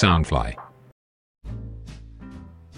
[0.00, 0.54] Soundfly。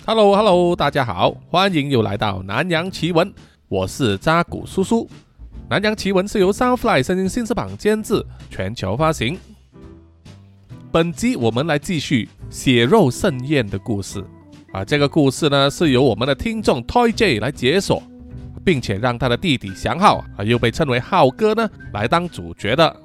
[0.05, 3.33] Hello Hello，大家好，欢迎又来到南洋奇闻，
[3.69, 5.09] 我是扎古叔叔。
[5.71, 9.39] 南洋奇闻是由 Soundfly 声音新翅膀监制，全球发行。
[10.91, 14.25] 本集我们来继续血肉盛宴的故事
[14.73, 18.03] 啊，这个故事呢是由我们的听众 Toy J 来解锁，
[18.65, 22.97] 并且让他的弟弟祥浩啊，又被称为浩哥呢来当主角的。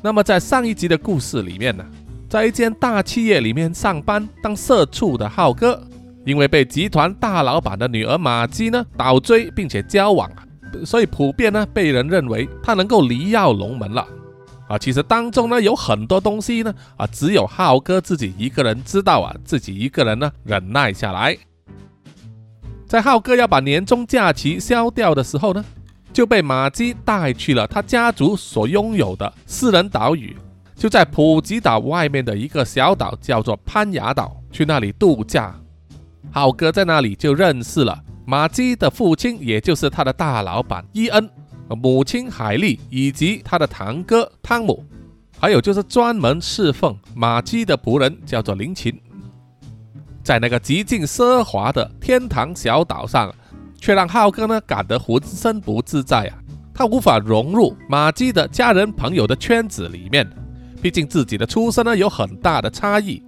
[0.00, 1.84] 那么在上一集的故事里面呢，
[2.28, 5.82] 在一间大企业里面上班当社畜的浩哥，
[6.26, 10.30] 因为被集团大老板的女儿玛姬呢倒追并且交往，
[10.84, 14.06] 所以普遍呢被人认为他能够离耀龙门了。
[14.68, 21.34] 啊，其实当中呢有很多东西呢啊，只有浩哥自己一个人知道啊，自己一个人呢忍耐下来。
[22.86, 25.64] 在浩哥要把年终假期消掉的时候呢，
[26.12, 30.36] 就被马姬带去了他家族所拥有的私人岛屿，
[30.78, 35.52] 就在普吉岛外面的一个小岛，叫做潘雅岛，去那里度假。
[36.30, 41.28] 浩哥在那里就认识了玛姬的父亲，也就是他的大老板伊恩。
[41.70, 44.84] 母亲海莉以及他的堂哥汤姆，
[45.40, 48.96] 还有就是专门侍奉玛姬的仆人，叫做林琴。
[50.22, 53.34] 在那个极尽奢华的天堂小岛上，
[53.80, 56.38] 却让浩哥呢感得浑身不自在啊！
[56.72, 60.24] 他无法融入玛姬的家人朋友的圈子里面，
[60.80, 63.22] 毕竟自己的出身呢有很大的差异。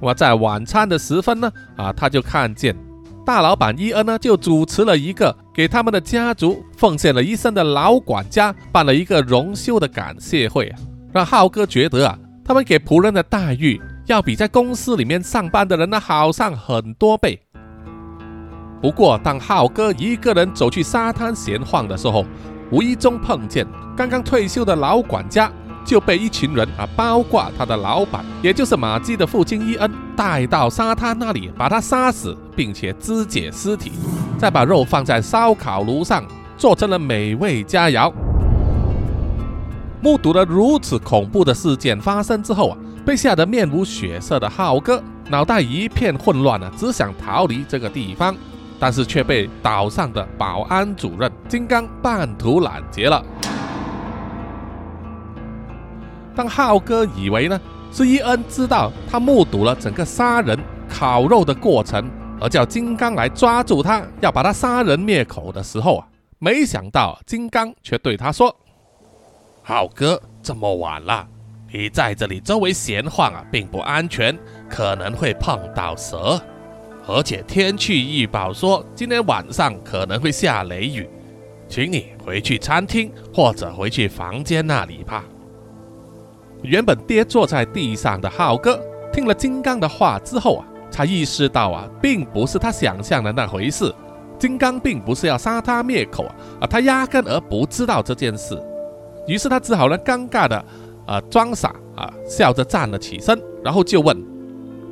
[0.00, 2.76] 我在晚餐的时分呢，啊，他就看见。
[3.24, 10.74] 大老板伊恩呢，就主持了一个给他们的家族奉献了一生的老管家办了一个荣休的感谢会，
[11.12, 17.40] 让浩哥觉得啊，他们给仆人的待遇要比在公司里面上班的人呢好上很多倍。
[18.80, 22.26] 不过，当浩哥一个人走去沙滩闲晃的时候，
[22.72, 23.64] 无意中碰见
[23.96, 25.48] 刚刚退休的老管家。
[25.84, 33.92] 就被一群人啊，包括他的老板，也就是马基的父亲伊恩，带到沙滩那里，把他杀死，并且肢解尸体，
[34.38, 36.24] 再把肉放在烧烤炉上，
[36.56, 38.12] 做成了美味佳肴。
[40.00, 48.34] 目睹了如此恐怖的事件发生之后啊，被吓得面无血色的浩哥，脑袋一片混乱啊，只想逃离这个地方，
[48.80, 53.24] 但是却被岛上的保安主任金刚半途拦截了。
[56.34, 57.60] 当浩哥以为呢
[57.92, 62.10] 是伊恩知道他目睹了整个杀人烤肉的过程，
[62.40, 68.54] 而叫金刚来抓住他，要把他杀人灭口的时候啊，没想到金刚却对他说
[69.62, 71.26] ：“浩哥，这么晚了，
[71.72, 74.36] 你在这里周围闲晃啊，并不安全，
[74.68, 76.40] 可能会碰到蛇，
[77.06, 81.08] 而且天气预报说今天晚上可能会下雷雨，
[81.68, 85.24] 请你回去餐厅或者回去房间那里吧。”
[86.62, 88.80] 原本跌坐在地上的浩哥，
[89.12, 93.92] 听了金刚的话之后啊，才意识到啊，并不是他想象的那回事。
[94.38, 98.60] 金刚并不是要杀他灭口啊，啊，他压根儿不知道这件事。
[99.26, 100.64] 于是他只好呢，尴尬的
[101.06, 104.16] 啊，装傻啊，笑着站了起身，然后就问：“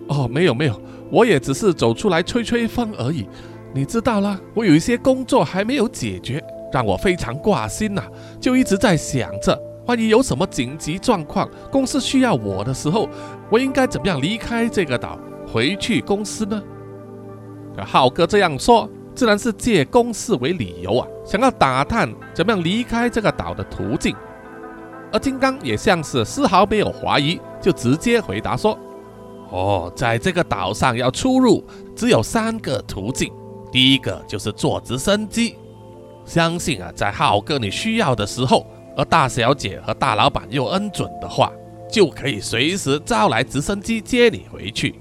[0.09, 3.27] 哦，没有没有，我也只是走出来吹吹风而已。
[3.73, 6.43] 你知道啦，我有一些工作还没有解决，
[6.73, 8.03] 让我非常挂心呐，
[8.41, 9.57] 就一直在想着。”
[9.91, 13.09] 万一有什么紧急状况，公司需要我的时候，
[13.51, 15.19] 我应该怎么样离开这个岛，
[15.53, 16.63] 回去公司呢？
[17.85, 24.15] 浩哥这样说，自然是借公司为理由啊，想要打探怎么样离开这个岛的途径。
[25.13, 28.79] 而金刚也像是丝毫没有怀疑，就直接回答说
[29.51, 31.65] ：“哦，在这个岛上要出入
[31.97, 33.33] 只有三个途径，
[33.73, 35.57] 第一个就是坐直升机。
[36.25, 38.65] 相信啊，在浩哥你需要的时候。”
[39.01, 41.51] 而大小姐和大老板又恩准的话，
[41.91, 44.95] 就可以随时招来直升机接你回去。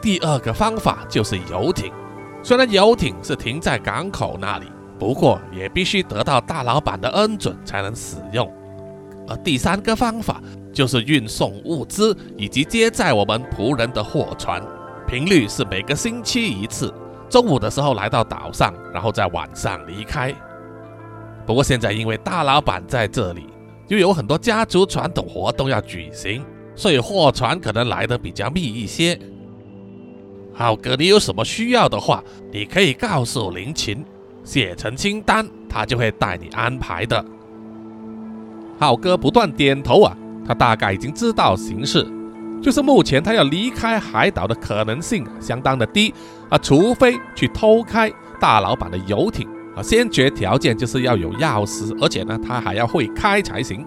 [0.00, 1.92] 第二个方法就是游艇，
[2.42, 4.64] 虽然游艇是停在港口那里，
[4.98, 8.50] 不过也必须得到大老板的恩准才能使用。
[9.28, 10.40] 而第三个方法
[10.72, 14.62] 就是运送物资以及接载我们仆人的货船，
[15.06, 16.90] 频率是每个星期一次，
[17.28, 20.34] 中午的时候来到岛上，然后在晚上离开。
[21.48, 23.46] 不过现在因为大老板在这里，
[23.86, 26.44] 又有很多家族传统活动要举行，
[26.76, 29.18] 所以货船可能来的比较密一些。
[30.52, 32.22] 浩哥，你有什么需要的话，
[32.52, 34.04] 你可以告诉林琴，
[34.44, 37.24] 写成清单，他就会带你安排的。
[38.78, 40.14] 浩哥不断点头啊，
[40.46, 42.06] 他大概已经知道形势，
[42.62, 46.12] 就是目前他要离开海岛的可能性相当的低
[46.50, 49.48] 啊，除非去偷开大老板的游艇。
[49.82, 53.86] 先决条件就是要有钥匙，而且呢，他还要会开才行。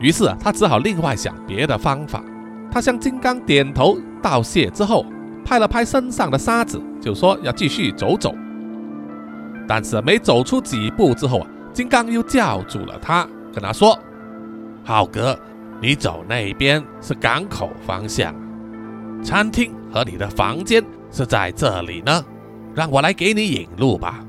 [0.00, 2.22] 于是啊，他只好另外想别的方法。
[2.70, 5.04] 他向金刚点头道谢之后，
[5.44, 8.34] 拍了拍身上的沙子，就说要继续走走。
[9.66, 13.98] 但是没走出几步之后啊，金刚又叫住了他，跟他说
[14.84, 15.38] ：“浩哥，
[15.80, 18.34] 你走那边是港口方向，
[19.22, 22.24] 餐厅和你的房间是在这里呢，
[22.74, 24.20] 让我来给你引路吧。”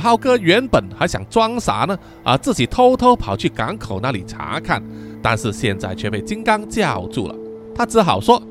[0.00, 4.82] 浩哥原本还想装傻呢，啊，自己偷偷跑去港口那里查看，
[5.22, 7.34] 但是现在却被金刚叫住了，
[7.74, 8.42] 他只好说：“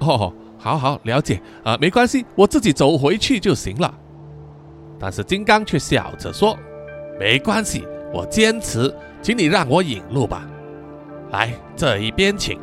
[0.00, 3.92] 哦，好好了解，啊，没关系，我自己走回去就行了。”
[5.00, 6.56] 但是金刚却笑着说
[7.18, 10.46] ：“没关系，我坚持，请你让我引路吧。
[11.32, 12.58] 来，这一边请。”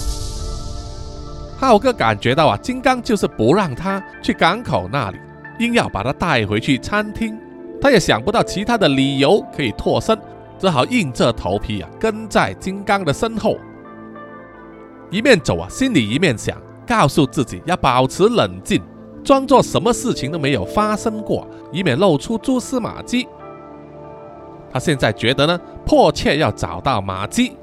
[1.59, 5.17] 浩哥感觉到啊，金刚就是不让他去港口那里，
[5.59, 7.37] 硬要把他带回去餐厅。
[7.81, 10.17] 他也想不到其他的理由可以脱身，
[10.57, 13.57] 只好硬着头皮啊跟在金刚的身后，
[15.09, 18.81] 一面走啊，心里一面想，告诉自己要保持冷静，
[19.23, 23.27] 装作什么事情都没有发生过，以免露出蛛丝马迹。
[24.71, 27.53] 他现在觉得呢，迫切要找到马姬。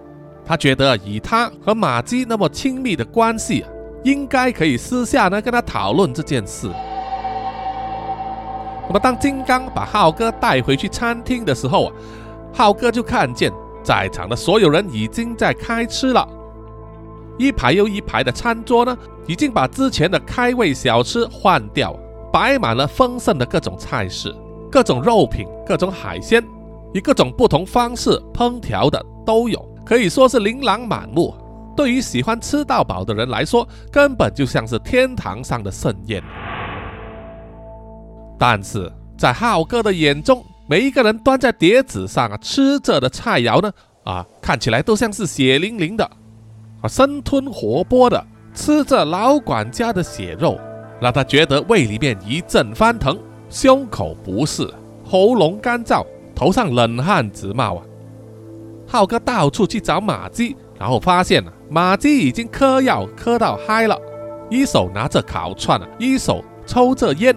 [0.45, 3.69] 他觉得以他和马姬那么亲密的关系啊，
[4.05, 6.71] 应该可以私下呢跟他讨论这件事。
[8.89, 11.93] 那么，当金刚把浩哥带回去餐厅的时候啊，
[12.53, 13.53] 浩哥就看见
[13.83, 16.27] 在场的所有人已经在开吃了，
[17.37, 18.97] 一排又一排的餐桌呢，
[19.27, 21.99] 已经把之前的开胃小吃换掉，
[22.33, 24.35] 摆满了丰盛的各种菜式、
[24.71, 26.43] 各种肉品、各种海鲜，
[26.95, 31.35] 以各种不同方式烹调的都有，可以说是琳琅满目。
[31.77, 36.23] 对于喜欢吃到饱的人来说，根本就像是天堂上的盛宴。
[38.39, 43.73] 但是在浩哥的眼中，每一个人端在碟子上啊吃着的菜肴呢，
[44.05, 46.05] 啊看起来都像是血淋淋的，
[46.83, 48.25] 啊生吞活剥的
[48.55, 50.59] 吃着老管家的血肉，
[51.01, 53.19] 让他觉得胃里面一阵翻腾，
[53.49, 54.69] 胸口不适，
[55.05, 56.05] 喉咙干燥，
[56.35, 57.83] 头上冷汗直冒啊！
[58.87, 63.99] 浩哥到处去找马基，然后发现啊，马基已经嗑药嗑到嗨了，
[64.51, 67.35] 一手拿着烤串啊，一手抽着烟。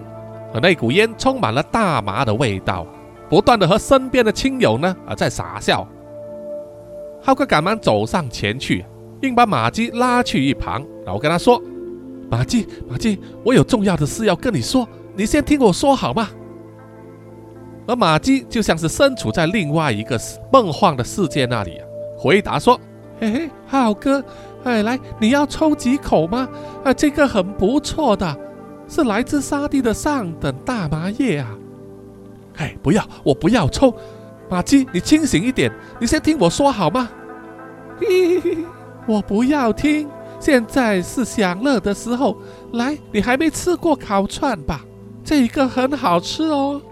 [0.52, 2.86] 而那股烟充满了大麻的味道，
[3.28, 5.86] 不断的和身边的亲友呢啊在傻笑。
[7.22, 8.84] 浩哥赶忙走上前去，
[9.22, 11.60] 硬把马基拉去一旁，然后跟他说
[12.30, 16.28] ：“马基，马基，我有重要的事要跟你说，你先听我说好吗？”
[17.86, 20.18] 而马基就像是身处在另外一个
[20.52, 21.80] 梦幻的世界那里，
[22.16, 22.80] 回答说
[23.20, 24.24] ：“嘿嘿，浩哥，
[24.64, 26.48] 哎，来，你要抽几口吗？
[26.82, 28.36] 啊，这个很不错的。”
[28.90, 31.56] 是来自沙地的上等大麻叶啊！
[32.56, 33.94] 哎，不要，我不要抽。
[34.50, 35.70] 马基，你清醒一点，
[36.00, 37.08] 你先听我说好吗？
[38.00, 38.58] 嘿嘿嘿，
[39.06, 40.08] 我不要听。
[40.40, 42.36] 现在是享乐的时候。
[42.72, 44.84] 来，你还没吃过烤串吧？
[45.22, 46.82] 这个很好吃哦。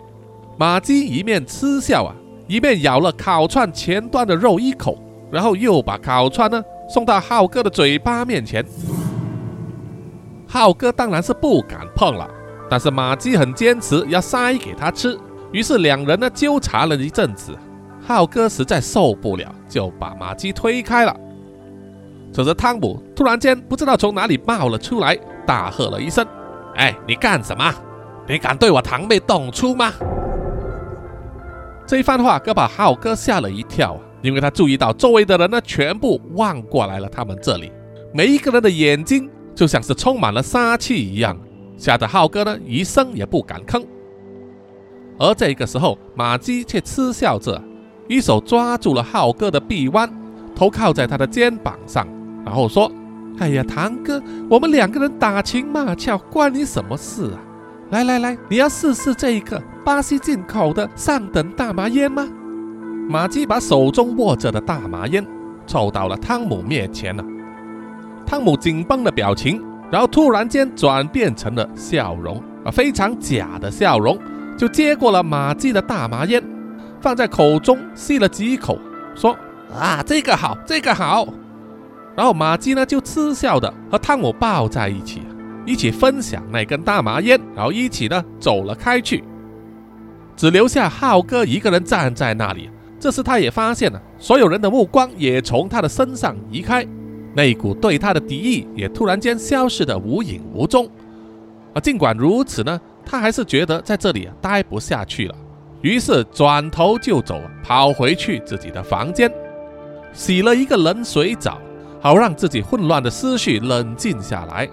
[0.56, 2.14] 马基一面嗤笑啊，
[2.46, 4.96] 一面咬了烤串前端的肉一口，
[5.32, 8.64] 然后又把烤串呢送到浩哥的嘴巴面前。
[10.48, 12.26] 浩哥当然是不敢碰了，
[12.70, 15.16] 但是马基很坚持要塞给他吃，
[15.52, 17.54] 于是两人呢纠缠了一阵子。
[18.00, 21.14] 浩哥实在受不了，就把马基推开了。
[22.32, 25.14] 这时汤姆突然间不知道从哪里冒了出来，
[25.46, 26.26] 大喝了一声
[26.76, 27.74] ：“哎，你干什么？
[28.26, 29.92] 你敢对我堂妹动粗吗？”
[31.86, 37.70] 这一番话可把浩哥吓了一跳啊，因为他注意到周围的人呢全部望过来了，他们这里
[38.14, 39.28] 每一个人的眼睛。
[39.58, 41.36] 就像是充满了杀气一样，
[41.76, 43.84] 吓得浩哥呢一声也不敢吭。
[45.18, 47.60] 而这个时候，马姬却嗤笑着，
[48.06, 50.08] 一手抓住了浩哥的臂弯，
[50.54, 52.06] 头靠在他的肩膀上，
[52.44, 52.88] 然后说
[53.40, 57.42] ：“哎呀，堂哥，我们两个人打情骂俏，关你什么事啊？
[57.90, 62.24] 来来来，你要试试这一个巴西进口的上等大麻烟吗？”
[63.10, 65.26] 马姬把手中握着的大麻烟
[65.66, 67.24] 凑到了汤姆面前了。
[68.28, 69.58] 汤姆紧绷的表情，
[69.90, 74.18] 然后突然间转变成了笑容啊，非常假的笑容，
[74.54, 76.44] 就接过了马基的大麻烟，
[77.00, 78.78] 放在口中吸了几口，
[79.14, 79.34] 说
[79.74, 81.26] ：“啊，这个好，这个好。”
[82.14, 85.22] 然后马基呢就嗤笑的和汤姆抱在一起，
[85.64, 89.24] 一起分享那根大麻烟，然后一起呢走了开去，
[90.36, 92.68] 只留下浩哥一个人站在那里。
[93.00, 96.86] 这时他也发现了，所有人的目光也从他的身上移开。
[97.38, 100.90] 那股对他的敌意也突然间消失得无影无踪，
[101.72, 105.34] 啊，尽管如此呢，他还是觉得在这里待不下去了，
[105.80, 109.32] 于是转头就走，跑回去自己的房间，
[110.12, 111.60] 洗了一个冷水澡，
[112.00, 114.68] 好让自己混乱的思绪冷静下来。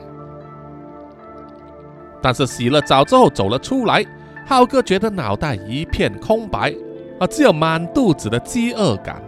[2.20, 4.04] 但是洗了澡之后走了出来，
[4.48, 6.74] 浩哥觉得脑袋一片空白，
[7.20, 9.22] 啊，只有满肚子的饥饿感。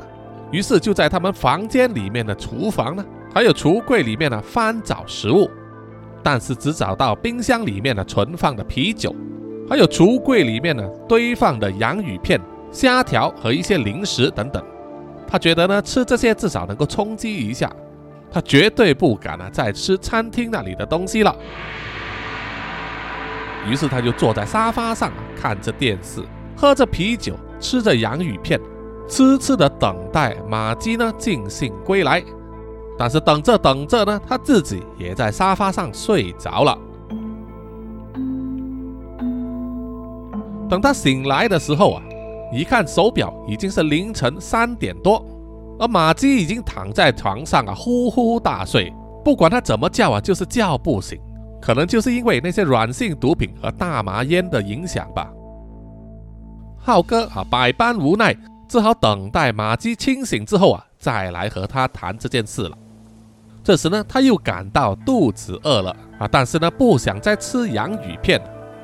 [0.50, 3.06] 于是就在他们房间里面的厨房呢，
[3.38, 5.48] 还有橱柜里面呢翻找食物，
[6.24, 9.16] 但是只找到冰箱里面的存放的啤酒，
[9.70, 12.42] 还有橱柜里面呢堆放的洋芋片、
[12.72, 14.64] 虾条和一些零食等等。
[15.28, 17.72] 他觉得呢吃这些至少能够充饥一下，
[18.32, 21.36] 他绝对不敢呢再吃餐厅那里的东西了。
[23.68, 26.24] 于是他就坐在沙发上看着电视，
[26.56, 28.60] 喝着啤酒，吃着洋芋片。
[29.08, 32.22] 痴痴的等待马基呢尽兴归来，
[32.98, 36.78] 但是等着等着呢，他自己也在沙发上睡着了。
[40.68, 42.04] 等他醒来的时候啊，
[42.52, 45.24] 一看手表已经是凌晨三点多，
[45.80, 48.92] 而马基已经躺在床上啊呼呼大睡，
[49.24, 51.20] 不管他怎么叫啊，就是叫不醒。
[51.62, 55.32] 可能就是因为那些软性毒品和大麻烟的影响吧。
[56.78, 58.36] 浩哥啊，百般无奈。
[58.70, 62.78] 只好等待马基清醒之后啊，再来和他谈这件事了。
[63.68, 68.42] 这时呢，他又感到肚子饿了啊，但是呢，不想再吃洋芋片，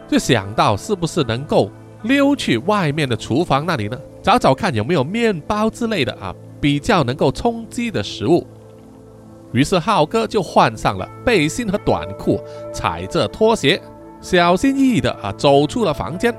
[0.09, 1.71] 就想到是不是能够
[2.01, 8.45] 溜去外面的厨房那里呢，找找看有没有面包之类的啊，比较能够充饥的食物。
[9.53, 12.37] 于是浩哥就换上了背心和短裤，
[12.73, 13.81] 踩着拖鞋，
[14.19, 16.35] 小心翼翼的啊走出了房间。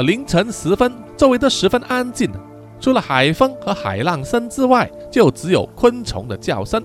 [0.00, 2.30] 凌晨时分，周围都十分安静，
[2.78, 6.82] 除了海风和海浪声之外，就只有昆虫的叫声。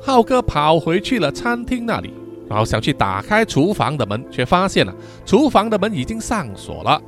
[0.00, 2.12] 浩哥跑回去了餐厅那里，
[2.48, 4.94] 然后想去打开厨房的门，却发现了
[5.24, 7.00] 厨房的门已经上锁了。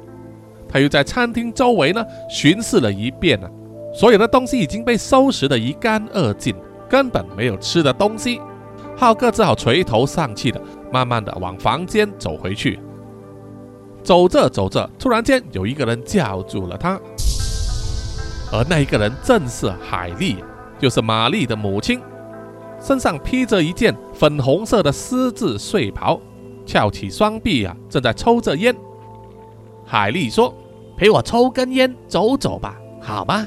[0.68, 3.50] 他又在餐厅周围呢巡视了一遍了，
[3.94, 6.54] 所有的东西已经被收拾得一干二净，
[6.88, 8.40] 根本没有吃的东西。
[8.96, 10.60] 浩哥只好垂头丧气的，
[10.90, 12.78] 慢慢的往房间走回去。
[14.02, 16.98] 走着走着，突然间有一个人叫住了他，
[18.52, 20.36] 而那一个人正是海莉，
[20.78, 22.00] 就是玛丽的母亲，
[22.80, 26.20] 身上披着一件粉红色的丝质睡袍，
[26.64, 28.74] 翘起双臂啊，正在抽着烟。
[29.84, 30.54] 海莉说
[30.96, 33.46] ：“陪我抽根烟，走走吧，好吗？”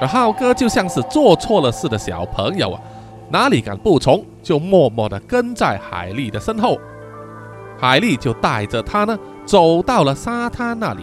[0.00, 2.80] 而浩哥就像是做错了事的小朋友啊，
[3.30, 6.78] 哪里敢不从，就默默地跟在海莉的身后。
[7.78, 11.02] 海莉就带着他呢，走到了沙滩那里，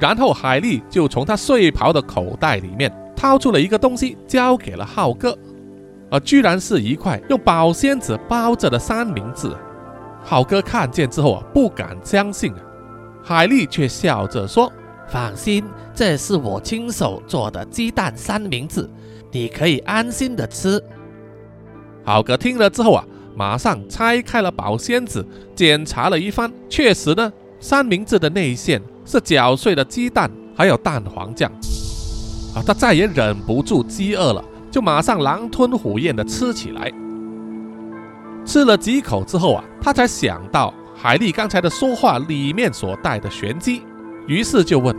[0.00, 5.36] 然后海莉就从他睡袍的口袋里面掏出了一个东西，交给了浩哥，
[6.10, 9.50] 而居然是一块用保鲜纸包着的三明治。
[10.22, 12.58] 浩哥看见之后啊，不敢相信啊，
[13.22, 14.72] 海莉却笑着说
[15.08, 18.88] ：“放心，这是我亲手做的鸡蛋三明治，
[19.30, 20.82] 你可以安心的吃。”
[22.04, 23.04] 浩哥听了之后啊。
[23.36, 31.50] 马上拆开了保鲜纸，检查了一番，确实呢，三明治的内馅是搅碎的鸡蛋，还有蛋黄酱。
[32.54, 36.92] 啊，他再也忍不住饥饿了，就马上狼吞虎咽的吃起来。
[38.44, 43.82] 吃了几口之后啊，他才想到海莉刚才的说话里面所带的玄机，
[44.26, 44.94] 于是就问：“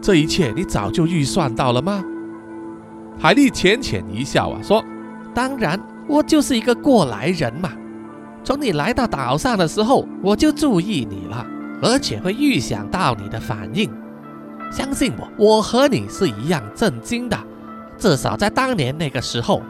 [0.00, 2.02] 这一切你早就预算到了吗？”
[3.18, 4.84] 海莉浅浅一笑啊，说
[5.34, 7.72] ：“当然。”我就是一个过来人嘛，
[8.44, 11.46] 从你来到岛上的时候，我就注意你了，
[11.82, 13.90] 而且会预想到你的反应。
[14.70, 17.38] 相信我，我和你是一样震惊的，
[17.96, 19.62] 至少在当年那个时候。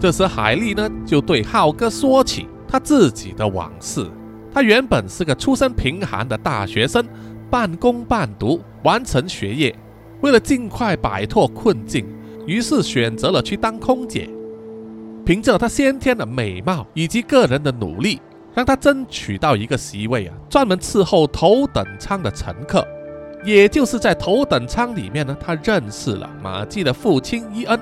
[0.00, 4.04] 这时，海莉呢就对浩哥说起他自己的往事。
[4.52, 7.06] 他原本是个出身贫寒的大学生，
[7.48, 9.74] 半工半读完成学业，
[10.20, 12.04] 为了尽快摆脱困境。
[12.44, 14.28] 于是选择了去当空姐，
[15.24, 18.20] 凭着她先天的美貌以及个人的努力，
[18.54, 22.86] 让他争取到一个席位啊，专门伺候头等舱的乘客。
[23.44, 27.80] 也就是在头等舱里面呢，他认识了马季的父亲伊恩。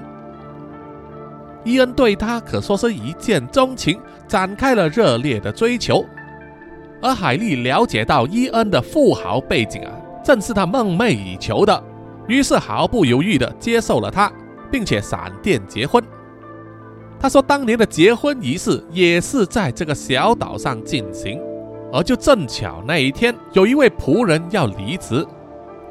[1.65, 6.05] 伊恩对他可说是一见钟情，展开了热烈的追求。
[7.03, 9.93] 而海莉了解到伊恩的富豪背景啊，
[10.25, 11.83] 正是她梦寐以求的，
[12.29, 14.33] 于是毫不犹豫地接受了他。
[14.71, 16.01] 并且闪电结婚。
[17.21, 21.39] 他说，当年的结婚仪式也是在这个小岛上进行，
[21.93, 25.27] 而就正巧那一天有一位仆人要离职，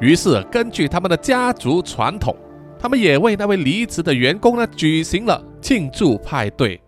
[0.02, 2.36] 于是根据他们的家族传统，
[2.80, 6.82] 他们也为那位离职的员工呢举行了庆祝派对。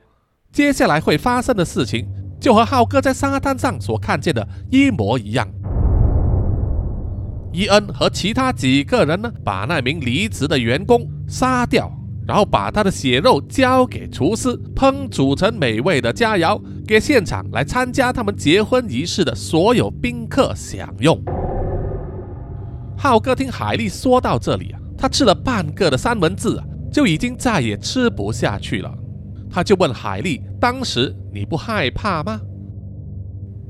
[0.52, 2.08] 接下来会发生的事情，
[2.40, 5.48] 就和浩哥在沙滩上所看见的一模一样。
[7.54, 11.92] 伊恩和其他几个人呢，把那名离职的员工杀掉，
[12.28, 21.22] 然后把他的血肉交给厨师烹煮成美味的佳肴，给现场来参加他们结婚仪式的所有宾客享用。
[22.98, 28.94] 浩哥听海丽说到这里啊，他吃了半个的三文治啊，就已经再也吃不下去了。
[29.50, 32.40] 他就问海丽：“当时你不害怕吗？”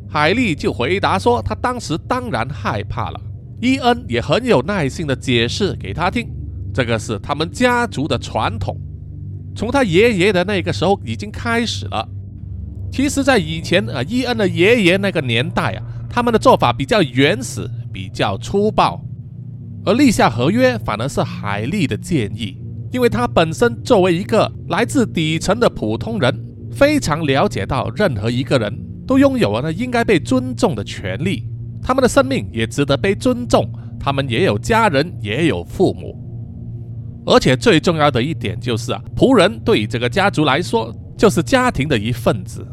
[0.08, 3.20] 海丽就回答说：“他当时当然害怕了。”
[3.62, 6.30] 伊恩也很有耐心的解释给他听
[6.74, 8.78] ：“这个是他们家族的传统，
[9.56, 12.08] 从他爷爷的那个时候已经开始了。
[12.92, 19.02] 其实，在以前啊，伊恩的爷爷那个年代啊，他们的做法比较原始，比较粗暴。”
[19.84, 22.56] 而立下合约反而是海莉的建议，
[22.92, 26.40] 因为他本身作为一个来自底层的普通人，
[26.72, 28.72] 非常了解到任何一个人
[29.08, 31.48] 都拥有了应该被尊重的权利，
[31.82, 33.68] 他们的生命也值得被尊重，
[34.00, 36.21] 他们也有家人，也有父母，
[37.26, 42.66] 而且最重要的一点就是啊，仆人对这个家族来说就是家庭的一份子，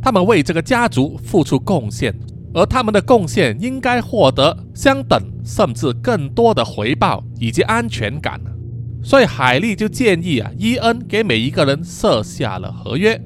[0.00, 2.14] 他们为这个家族付出贡献。
[2.52, 8.40] 而他们的贡献应该获得相等甚至更多的回报以及安全感，
[9.04, 13.16] 所以海莉就建议啊，伊恩给每一个人设下了合约。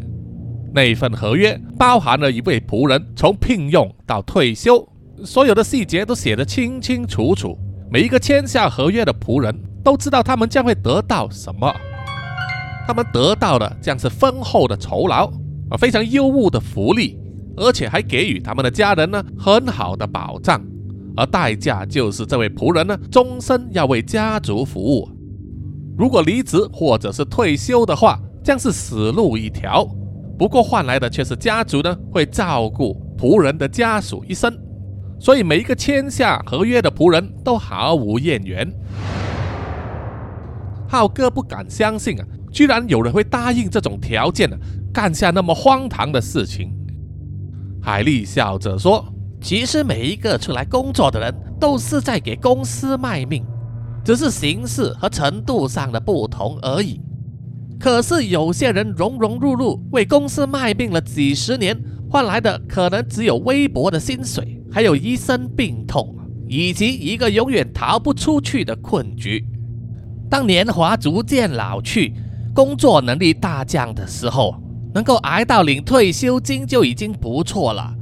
[0.75, 4.87] 那份合约包含了一位仆人从聘用到退休，
[5.25, 7.57] 所有的细节都写得清清楚楚。
[7.95, 11.73] 每一个签下合约的仆人都知道他们将会得到什么，
[12.89, 15.27] 他们得到的将是丰厚的酬劳
[15.71, 17.17] 啊，非常优渥的福利。
[17.57, 20.61] 而且还给予他们的家人呢很好的保障，
[21.17, 25.09] 而代价就是这位仆人呢终身要为家族服务。
[25.97, 29.89] 如果离职或者是退休的话，将是死路一条。
[30.37, 34.53] 不过换来的却是家族呢会照顾仆人的家属一生，
[35.25, 38.71] 所以每一个签下合约的仆人都毫无怨言。
[40.87, 44.55] 浩哥不敢相信啊，居然有人会答应这种条件呢，
[44.93, 46.71] 干下那么荒唐的事情。
[47.81, 49.03] 海莉笑着说
[49.41, 53.43] ：“其实每一个出来工作的人都是在给公司卖命，
[54.05, 57.01] 只是形式和程度上的不同而已。
[57.81, 61.83] 可是有些人融融入入为公司卖命了几十年，
[62.15, 69.45] 换来的可能只有微薄的薪水，还有一身病痛，以及一个永远逃不出去的困局。
[70.31, 72.15] 当年华逐渐老去，
[72.55, 74.55] 工作能力大降的时候。”
[74.95, 77.93] 能够挨到领退休金就已经不错了。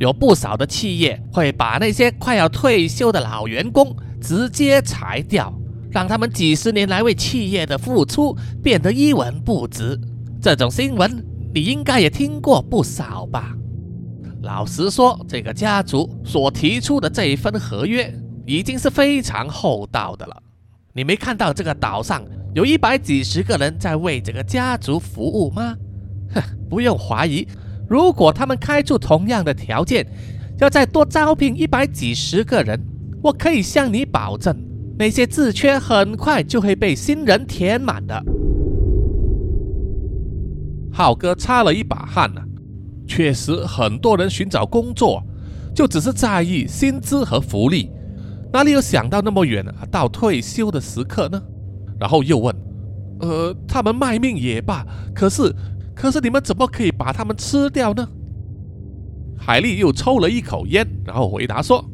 [0.00, 5.56] 有不少的企业会把那些快要退休的老员工直接裁掉，
[5.92, 9.96] 让他们几十年来为企业的付出变得一文不值。
[10.42, 13.54] 这种新闻你应该也听过不少吧？
[14.42, 18.12] 老实说，这个家族所提出的这一份合约
[18.46, 20.42] 已经是非常厚道的了。
[20.94, 22.22] 你没看到这个岛上
[22.54, 25.76] 有一百几十个人在为这个家族服务吗？
[26.34, 27.46] 哼， 不用怀疑，
[27.88, 30.06] 如果他们开出同样的条件，
[30.58, 32.80] 要再多招聘一百几十个人，
[33.22, 34.56] 我可以向你保证，
[34.98, 38.24] 那些字缺很快就会被新人填满的。
[40.92, 42.42] 浩哥擦了一把汗呢，
[43.10, 45.20] 确实很多人寻找工作
[45.74, 47.90] 就只是在意薪资和福利，
[48.52, 51.42] 哪里有想到那么远啊，到退休的时刻呢？
[51.98, 52.54] 然后又问，
[53.18, 55.52] 呃，他们卖命也罢，可是。
[55.92, 58.08] 可是你们怎么可以把他们吃掉呢？
[59.36, 61.84] 海莉又抽了一口烟，然后回答说：“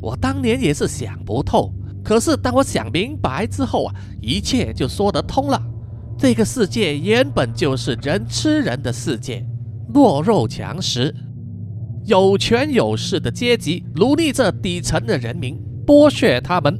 [0.00, 5.60] 我当年也是想不透，可是当我想明白之后啊，一切就说得通了。
[6.16, 9.44] 这个世界原本就是人吃人的世界，
[9.92, 11.14] 弱肉强食，
[12.04, 16.78] 有权有势的阶级奴隶着底层的人民，剥削他们，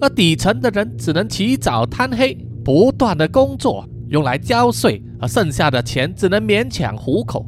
[0.00, 7.44] 而底层的人只能起早贪黑，不断的工作。”用来交税，而剩下的钱只能勉强糊口，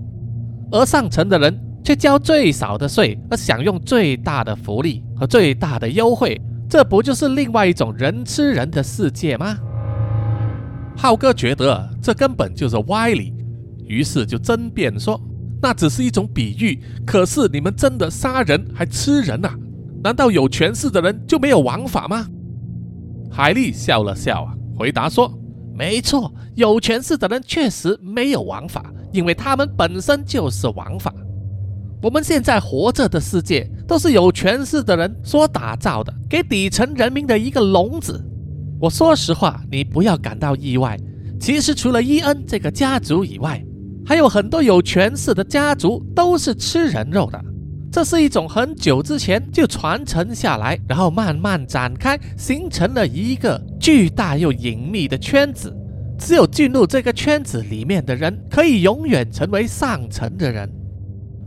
[0.71, 9.57] 而上层的人却交最少的税，而享用最大的福利和最大的优惠，这不就是另外一种人吃人的世界吗？
[10.99, 13.33] 浩哥觉得这根本就是歪理，
[13.91, 15.21] 于是就争辩说
[15.61, 19.53] ：“那只是一种比喻，可是你们真的杀人还吃人啊？
[20.05, 22.25] 难道有权势的人就没有王法吗？”
[23.29, 25.37] 海莉笑了笑啊，回答说。
[25.73, 31.13] 没错，有权势的人确实没有王法，因为他们本身就是王法。
[32.03, 38.23] 我们现在活着的世界都是有权势的人所打造的，给底层人民的一个笼子。
[38.79, 40.99] 我说实话，你不要感到意外。
[41.41, 43.65] 其实除了伊恩这个家族以外，
[44.05, 47.41] 还有很多有权势的家族都是吃人肉的。
[47.93, 55.77] 这是一种很久之前就传承下来，然后慢慢展开，形成了一个巨大又隐秘的圈子。
[56.17, 60.71] 只有进入这个圈子里面的人，可以永远成为上层的人，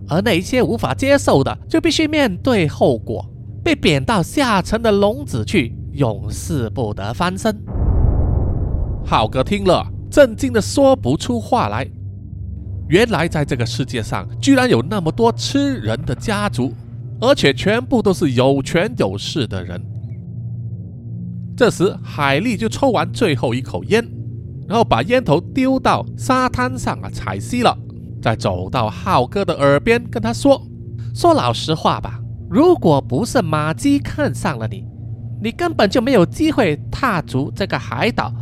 [0.09, 3.25] 而那些无法接受的，就必须面对后果，
[3.63, 7.55] 被贬到下层的笼子去，永世不得翻身。
[9.05, 11.87] 浩哥听了，震惊的说不出话来。
[12.87, 16.73] 原来在这个世界上，居然有那么多吃人的家族，
[17.19, 19.81] 而且全部都是有权有势的人。
[21.55, 24.03] 这时，海莉就抽完最后一口烟，
[24.67, 27.77] 然后把烟头丢到沙滩上啊，踩熄了，
[28.21, 30.61] 再走到浩哥的耳边跟他说
[31.13, 32.19] ：“说老实话吧，
[32.49, 34.83] 如果不是马基看上了你，
[35.41, 38.33] 你根本就没有机会踏足这个海岛，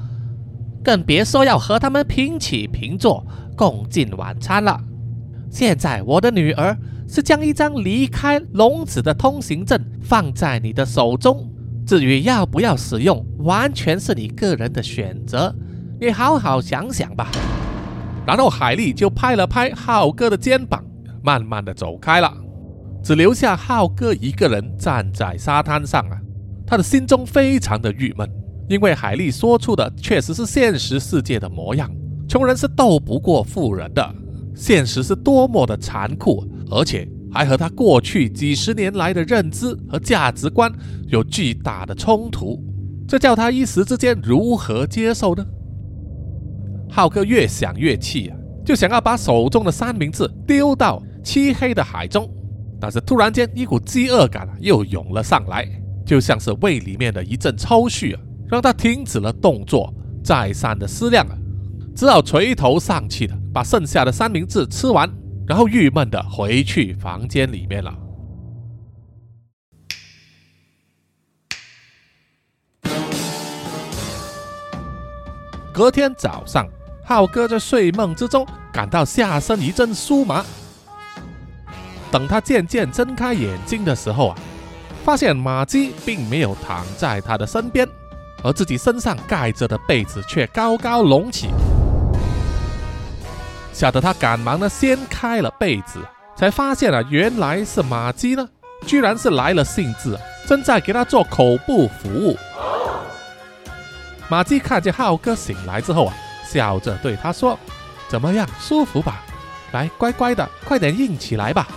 [0.83, 4.79] 更别说要和他们平起平坐。”共进晚餐了。
[5.51, 6.75] 现在我的女儿
[7.07, 11.47] 是将一张离开笼子的通行证放在你的手中，
[11.85, 15.53] 至于要不要使用，完全是你个人的选择。
[15.99, 17.29] 你好好想想吧。
[18.25, 20.83] 然后海莉就拍了拍浩哥的肩膀，
[21.21, 22.33] 慢慢的走开了，
[23.03, 26.17] 只留下浩哥一个人站在沙滩上啊。
[26.65, 28.27] 他的心中非常的郁闷，
[28.71, 31.91] 因为海莉说出的确实是现实世界的模样。
[32.25, 34.15] 穷人是斗不过富人的，
[34.55, 40.71] 现实是多么的残酷，而且还和他过去几十年来的认知和价值观
[41.07, 42.63] 有巨大的冲突，
[43.05, 45.45] 这叫他一时之间如何接受呢？
[46.89, 52.33] 浩克越想越气啊，就想要把手中的三明治丢到漆黑的海中，
[52.79, 55.67] 但是突然间一股饥饿感又涌了上来，
[56.05, 61.37] 就像是胃里面的一阵抽搐啊，让他停止了动作，再三的思量啊。
[61.95, 65.09] 只好垂头丧气的把剩下的三明治吃完，
[65.47, 67.97] 然后郁闷的回去房间里面了。
[75.73, 76.67] 隔天早上，
[77.05, 80.45] 浩哥在睡梦之中感到下身一阵酥麻。
[82.11, 84.37] 等他渐渐睁开眼睛的时候啊，
[85.05, 87.87] 发现马基并没有躺在他的身边，
[88.43, 91.49] 而自己身上盖着的被子却高高隆起。
[93.73, 95.99] 吓得他赶忙的掀开了被子，
[96.35, 98.47] 才发现啊，原来是马姬呢，
[98.85, 102.37] 居然是来了兴致，正在给他做口部服务。
[104.29, 106.13] 马姬看见浩哥醒来之后啊，
[106.45, 107.57] 笑着对他说
[108.09, 109.23] ：“怎么样，舒服吧？
[109.71, 111.67] 来，乖乖的，快点硬起来吧。”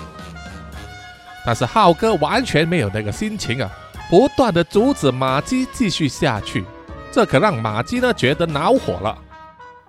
[1.46, 3.70] 但是浩哥完全没有那个心情啊，
[4.14, 6.64] 不断的阻止马姬继续下去，
[7.10, 9.18] 这可让马姬呢觉得恼火了。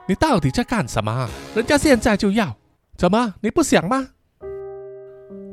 [0.08, 1.30] 你到底在干什么？
[1.54, 2.56] 人家现在就要，
[2.98, 4.08] 怎么你不想吗？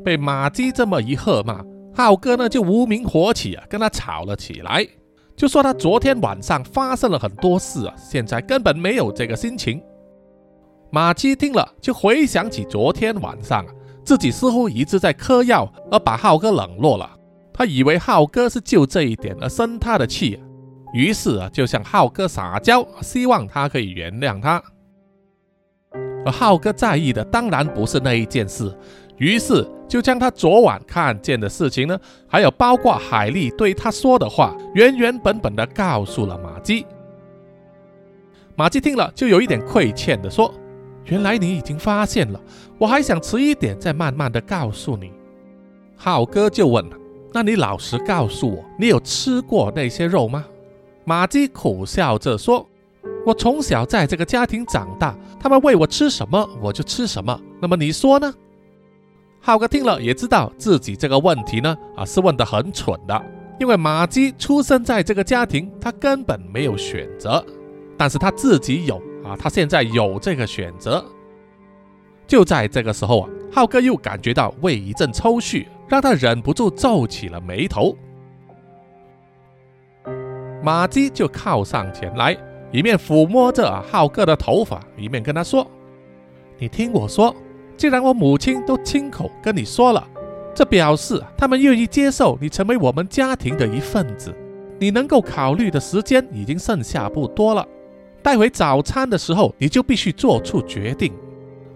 [0.02, 1.62] 被马姬这么一喝骂，
[1.94, 4.88] 浩哥呢就无名火起啊，跟他吵了起来，
[5.36, 9.82] 就说他昨天晚上发生了很多事啊，现在根本没有这个心情。
[10.90, 17.18] 马姬听了就回想起昨天晚上啊，自己似乎一直在嗑药，而把浩哥冷落了。
[17.52, 20.42] 他以为浩哥是就这一点而生他的气。
[20.94, 24.62] 于是啊，就向浩哥撒娇，希望他可以原谅他。
[26.24, 28.72] 而浩哥在意的当然不是那一件事，
[29.16, 36.86] 于是就将他昨晚看见的事情呢，还有包括海莉对他说的话，原原本本的告诉了马基。
[38.54, 40.52] 马基听了，就有一点愧欠的说
[41.06, 42.40] ：“原来你已经发现了，
[42.78, 45.10] 我还想迟一点再慢慢的告诉你。”
[45.96, 46.84] 浩哥就问
[47.34, 50.44] ：“那你老实告诉我，你有吃过那些肉吗？”
[51.04, 52.66] 马基苦笑着说
[53.26, 57.40] ：“我从小在这个家庭长大，他们喂我吃什么，我就吃什么。
[57.60, 58.32] 那么你说呢？”
[59.40, 63.20] 浩哥听了也知道自己这个问题呢，啊是问的很蠢的，
[63.58, 67.44] 因为马基出生在这个家庭，他根本没有选择，
[67.96, 71.04] 但是他自己有啊，他现在有这个选择。
[72.28, 77.94] 就在这个时候啊，浩哥又感觉到胃一阵抽搐，让他忍不住皱起了眉头。
[80.62, 82.34] 马姬就靠上前来，
[82.70, 85.70] 一面抚摸着浩哥的头发，一面跟他说
[86.56, 87.36] ：“你听我说，
[87.76, 90.02] 既然我母亲都亲口跟你说了，
[90.54, 94.34] 这表示他们愿意接受你成为我们家庭的一份子。
[94.78, 97.68] 你能够考虑的时间已经剩下不多了，
[98.22, 101.12] 带回早餐的时候你就必须做出决定。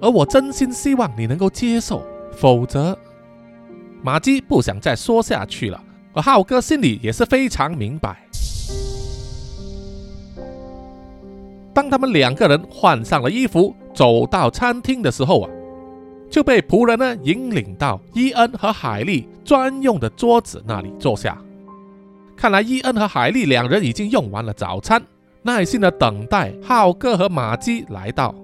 [0.01, 2.03] 而我真心希望你能够接受，
[2.33, 2.99] 否则……”
[4.03, 5.83] 马基不想再说下去了，
[6.13, 8.23] 而浩哥心里也是非常明白。
[11.75, 15.51] 当他们两个人换上了衣服，走到餐厅的时候啊，
[16.31, 21.37] 就被仆人呢引领到伊恩和海莉专用的桌子那里坐下。
[22.37, 25.03] 看来伊恩和海莉两人已经用完了早餐，
[25.43, 28.35] 耐心的等待浩哥和玛姬来到。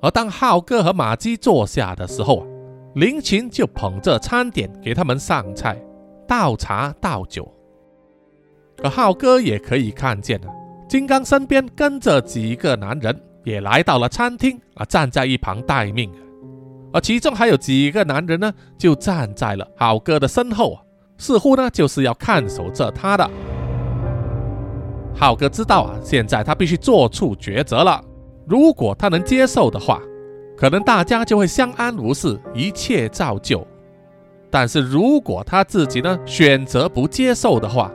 [0.00, 2.46] 而当浩哥和玛姬坐下的时候啊，
[2.94, 5.80] 林琴就捧着餐点给他们上菜、
[6.26, 7.50] 倒茶倒酒。
[8.82, 10.48] 而浩哥也可以看见了，
[10.88, 13.18] 金刚身边跟着几个男人。
[13.44, 16.08] 也来到了餐厅啊，站在一旁待命。
[16.92, 20.78] 而其中还有几个男人呢，就站在了浩哥的身后，
[21.18, 23.28] 似乎呢就是要看守着他的。
[25.12, 28.00] 浩哥知道啊，现在他必须做出抉择了。
[28.46, 30.00] 如果他能接受的话，
[30.62, 33.66] 可能大家就会相安无事，一切照旧。
[34.48, 37.90] 但是如果他自己呢选择不接受的话，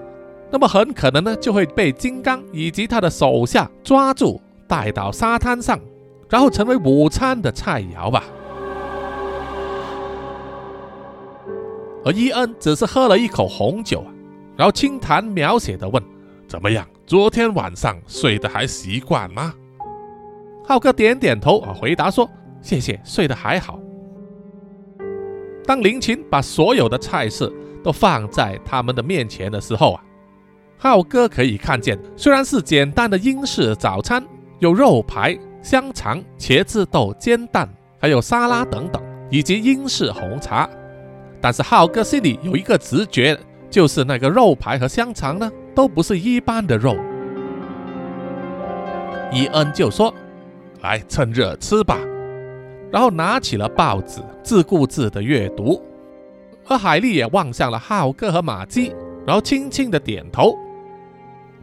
[0.51, 4.41] 那么很可能呢就会被金刚以及他的手下抓住。
[4.67, 5.79] 带到沙滩上，
[6.27, 8.25] 然后成为午餐的菜肴吧。
[12.03, 14.03] 而伊恩只是喝了一口红酒，
[14.57, 16.03] 然后轻谈描写的问
[16.49, 16.85] ：“怎么样？
[17.05, 19.53] 昨天晚上睡得还习惯吗？”
[20.67, 22.29] 浩哥点点头啊，回答说
[22.67, 23.79] ：“谢谢，睡得还好。”
[25.65, 27.51] 当林琴把所有的菜式
[27.83, 30.03] 都放在他们的面前的时候啊，
[30.77, 34.23] 浩哥可以看见，虽然是简单的英式早餐。
[34.59, 38.99] 有肉排、香肠、茄子豆、煎蛋，还有沙拉等等，
[39.29, 40.67] 以及英式红茶。
[41.39, 43.37] 但是浩哥心里有一个直觉，
[43.69, 46.97] 就是那个肉排和香肠呢，都不是一般的肉。
[49.31, 50.11] 伊恩就说
[50.81, 51.99] ：“来，趁热吃吧。”
[52.91, 55.81] 然后拿起了报纸，自顾自的阅读。
[56.67, 58.93] 而海莉也望向了浩哥和玛姬，
[59.25, 60.53] 然后轻轻的点头。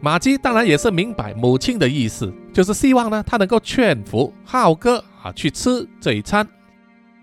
[0.01, 6.47] 玛姬当然也是明白母亲的意思，就是希望呢，他能够劝服浩哥啊去吃这一餐。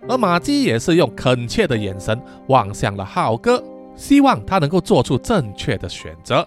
[0.09, 3.63] 而玛姬也是用恳切的眼神望向了浩哥，
[3.95, 6.45] 希望他能够做出正确的选择。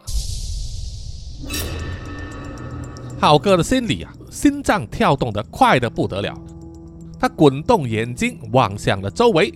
[3.20, 6.38] 浩哥的心里啊，心脏跳动的快得不得了，
[7.26, 9.52] 他滚动眼睛望向了周围，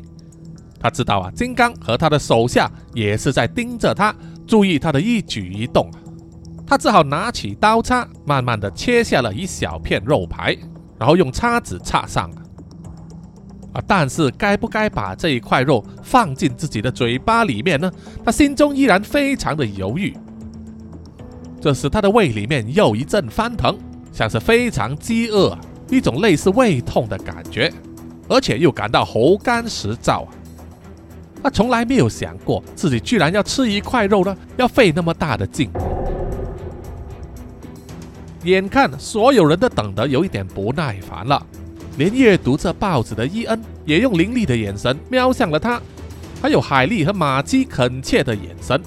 [0.79, 4.11] 他知道啊，金刚和他的手下也是在盯着他，
[4.47, 5.87] 注意他的一举一动。
[6.65, 10.57] 他只好拿起刀叉，慢慢的切下了一小片肉排，
[10.97, 12.31] 然后用叉子插上。
[13.71, 17.91] 啊，但是该不该把这一块肉放进自己的嘴巴里面呢？
[18.25, 20.17] 他心中依然非常的犹豫。
[21.61, 23.77] 这时，他的胃里面又一阵翻腾，
[24.11, 25.55] 像是非常饥饿，
[25.89, 27.71] 一种类似胃痛的感觉，
[28.27, 30.29] 而且又感到喉干舌燥啊。
[31.41, 35.69] 他从来没有想过自己居然要吃一块肉呢，要费那么大的劲。
[38.43, 41.45] 眼看所有人都等得有一点不耐烦了，
[41.97, 45.81] 连阅读着报纸的伊恩也用凌厉的眼神瞄向了他，
[46.41, 48.81] 还有海莉和玛姬恳切的眼神。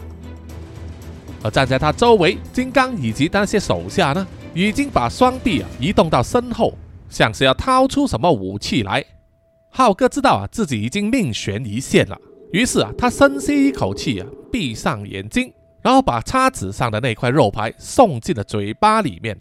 [1.43, 6.73] 而站在他周围，金刚以及那些手下呢，已经把双臂啊移动到身后，
[7.13, 9.05] 像是要掏出什么武器来。
[9.71, 12.19] 浩哥知道啊自己已经命悬一线了，
[12.53, 15.53] 于是啊他深吸一口气啊，闭上眼睛。
[15.83, 19.37] 然后把叉子上的那块肉排送进了嘴巴里面，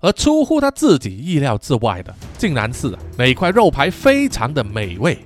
[0.00, 5.16] 而出乎他自己意料之外的，竟然是啊那块肉排非常的美味。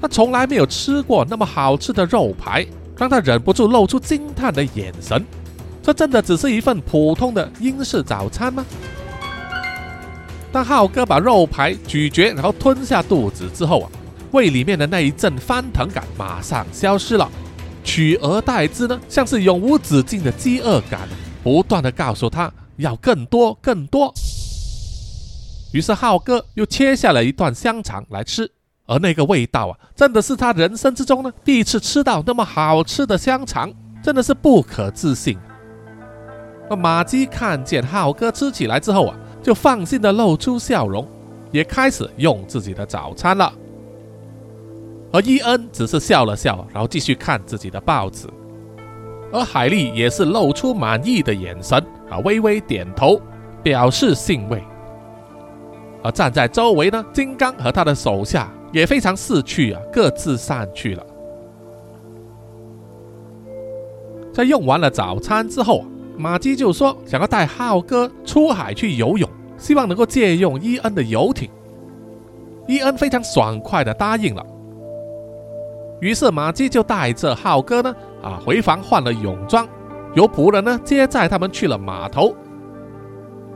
[0.00, 2.66] 他从来没有吃过那么好吃的肉排，
[2.96, 5.22] 让他忍不住露出惊叹的眼神。
[5.84, 8.64] 这真的只是一份普通的英式早餐吗？
[10.50, 13.90] 当浩哥把肉排咀嚼，然后吞下肚子之后啊。
[14.32, 17.30] 胃里面的那一阵翻腾感马上消失了，
[17.84, 21.08] 取而代之呢，像是永无止境的饥饿感，
[21.44, 24.12] 不断的告诉他要更多更多。
[25.72, 28.50] 于是浩哥又切下了一段香肠来吃，
[28.86, 35.38] 而那个味道啊，真的是他人生之中呢第一次吃到那么好吃的香肠，真的是不可置信。
[36.68, 41.06] 那马姬看见浩哥吃起来之后啊，就放心的露出笑容，
[41.50, 43.52] 也开始用自己的早餐了。
[45.12, 48.26] 而伊恩只是笑了笑，然后继续看自己的报纸。
[49.30, 53.20] 而海莉也是露出满意的眼神，啊，微微点头
[53.62, 54.62] 表示欣慰。
[56.02, 61.06] 而站在周围呢，金刚和他的手下也非常识趣啊，各自散去了。
[64.32, 65.84] 在用完了早餐之后，
[66.16, 71.50] 马基就说想要带浩哥出海去游泳，希望能够借用伊恩的游艇。
[72.66, 74.44] 伊恩非常爽快的答应了。
[76.00, 79.66] 于是马基就带着浩哥呢，啊，回房换了泳装，
[80.14, 82.34] 由仆人呢接载他们去了码头。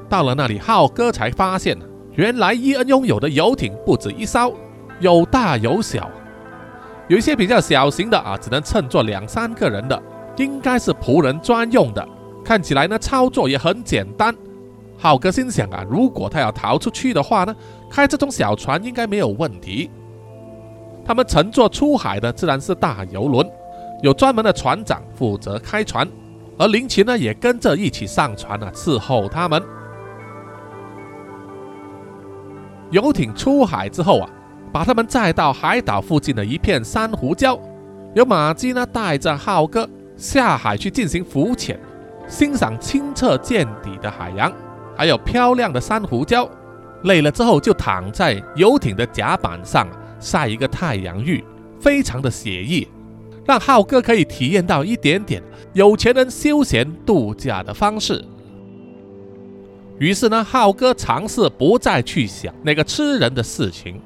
[0.09, 1.77] 到了那里，浩哥才发现，
[2.12, 4.55] 原来伊恩拥有的游艇不止一艘，
[5.01, 6.09] 有大有小，
[7.09, 10.03] 有一些比较小型的啊，只能乘坐两三个人的，
[10.37, 12.09] 应该是仆人专用的。
[12.48, 14.34] 看起来呢，操作也很简单。
[14.96, 17.54] 浩哥心想啊，如果他要逃出去的话呢，
[17.90, 19.90] 开这种小船应该没有问题。
[21.04, 23.46] 他们乘坐出海的自然是大游轮，
[24.02, 26.08] 有专门的船长负责开船，
[26.56, 29.62] 而林奇呢也跟着一起上船啊，伺候他们。
[32.90, 34.30] 游艇出海之后啊，
[34.72, 37.61] 把他们载到海岛附近的一片珊瑚礁，
[38.14, 41.78] 由马基呢带着浩哥下海去进行浮潜，
[42.28, 44.52] 欣赏清澈见底的海洋，
[44.96, 46.48] 还有漂亮的珊瑚礁。
[47.04, 49.88] 累了之后就躺在游艇的甲板上。
[50.20, 51.44] 晒一个太阳浴，
[51.78, 52.88] 非常的写意，
[53.46, 55.40] 让浩哥可以体验到一点点
[55.74, 58.24] 有钱人休闲度假的方式。
[60.00, 64.00] 于是呢，浩哥尝试不再去想那个吃人的事情，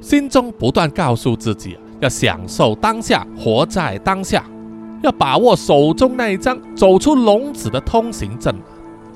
[0.00, 4.46] 心中不断告诉自己要享受当下，活在当下，
[5.02, 8.54] 要把握手中那一张走出笼子的通行证。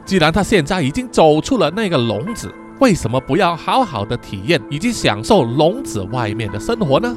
[0.05, 2.53] 既然他现在已经走出了那个笼子。
[2.81, 7.17] 为什么不要好好的体验以及享受笼子外面的生活呢？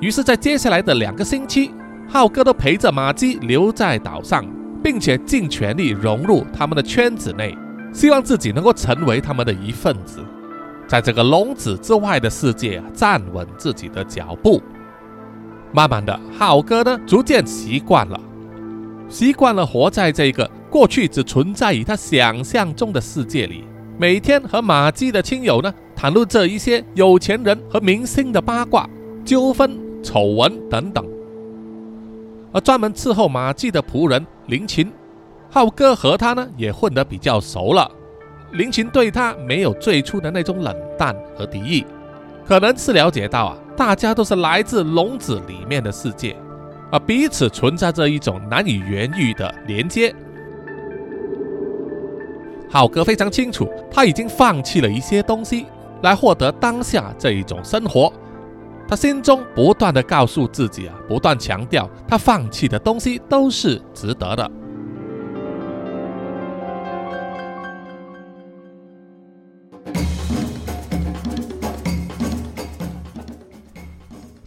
[0.00, 1.70] 于是，在接下来的两个星期，
[2.08, 4.42] 浩哥都陪着马姬留在岛上，
[4.82, 7.54] 并且尽全力融入他们的圈子内，
[7.92, 10.24] 希望自己能够成为他们的一份子，
[10.92, 14.60] 在这个笼子之外的世界啊站稳自己的脚步。
[15.72, 18.20] 慢慢的，浩哥呢逐渐习惯了，
[19.08, 20.50] 习惯了活在这个。
[20.68, 23.64] 过去只存在于他想象中的世界里，
[23.96, 28.86] 每天和马季的亲友呢谈论这一些有钱人和明星的八卦、
[29.24, 31.02] 纠纷、丑闻等等。
[32.52, 34.92] 而专门伺候马季的仆人林琴，
[35.48, 37.90] 浩哥和他呢也混得比较熟了。
[38.52, 41.86] 林琴对他没有最初的那种冷淡和敌意，
[42.46, 46.36] 可能是了解到啊，大家都是来自笼子里面的世界，
[46.90, 50.14] 而彼此存在着一种难以言喻的连接。
[52.70, 55.66] 浩哥非常清楚，他已经放弃了一些东西
[56.02, 58.12] 来获得当下这一种生活。
[58.86, 64.50] 他心中不断的告诉自己啊，不断强调，他放弃的东西都是值得的。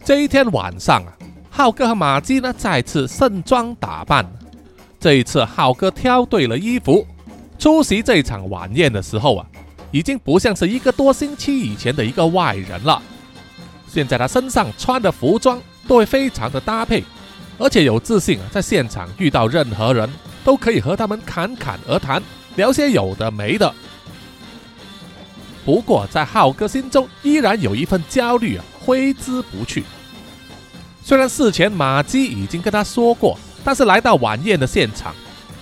[0.06, 1.12] 这一天晚上啊，
[1.50, 4.24] 浩哥和马基呢再次盛装打扮。
[5.00, 7.04] 这一次，浩哥挑对了衣服。
[7.58, 9.44] 出席这场晚宴的时候啊，
[9.90, 13.02] 已经不像是一个多星期以前的一个外人了。
[13.88, 17.02] 现在他身上穿的服装都会非常的搭配，
[17.58, 20.08] 而且有自信啊，在现场遇到任何人
[20.44, 22.22] 都可以和他们侃侃而谈，
[22.54, 23.74] 聊些有的没的。
[25.64, 29.82] 不过在浩哥心中依然有一份焦虑啊，挥之不去。
[31.06, 35.14] 虽然事前马姬已经跟他说过，但是来到晚宴的现场，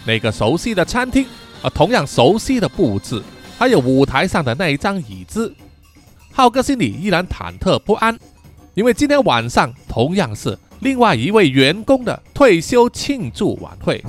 [0.07, 1.27] 那个熟悉的餐厅。
[1.61, 3.23] 啊同样熟悉的布置，
[3.59, 5.55] 还有舞台上的那一张椅子，
[6.33, 8.19] 浩哥心里依然忐忑不安，
[8.73, 14.03] 因为今天晚上同样是另外一位员工的退休庆祝晚会。